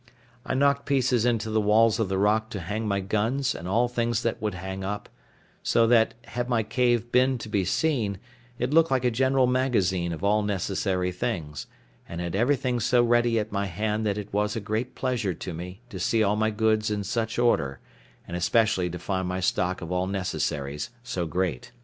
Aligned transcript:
I 0.47 0.55
knocked 0.55 0.87
pieces 0.87 1.25
into 1.25 1.51
the 1.51 1.61
wall 1.61 1.93
of 1.99 2.09
the 2.09 2.17
rock 2.17 2.49
to 2.49 2.59
hang 2.59 2.87
my 2.87 3.01
guns 3.01 3.53
and 3.53 3.67
all 3.67 3.87
things 3.87 4.23
that 4.23 4.41
would 4.41 4.55
hang 4.55 4.83
up; 4.83 5.09
so 5.61 5.85
that, 5.85 6.15
had 6.23 6.49
my 6.49 6.63
cave 6.63 7.11
been 7.11 7.37
to 7.37 7.47
be 7.47 7.63
seen, 7.65 8.17
it 8.57 8.73
looked 8.73 8.89
like 8.89 9.05
a 9.05 9.11
general 9.11 9.45
magazine 9.45 10.11
of 10.11 10.23
all 10.23 10.41
necessary 10.41 11.11
things; 11.11 11.67
and 12.09 12.19
had 12.19 12.35
everything 12.35 12.79
so 12.79 13.03
ready 13.03 13.37
at 13.37 13.51
my 13.51 13.67
hand, 13.67 14.03
that 14.07 14.17
it 14.17 14.33
was 14.33 14.55
a 14.55 14.59
great 14.59 14.95
pleasure 14.95 15.35
to 15.35 15.53
me 15.53 15.81
to 15.89 15.99
see 15.99 16.23
all 16.23 16.35
my 16.35 16.49
goods 16.49 16.89
in 16.89 17.03
such 17.03 17.37
order, 17.37 17.79
and 18.27 18.35
especially 18.35 18.89
to 18.89 18.97
find 18.97 19.27
my 19.27 19.39
stock 19.39 19.83
of 19.83 19.91
all 19.91 20.07
necessaries 20.07 20.89
so 21.03 21.27
great. 21.27 21.71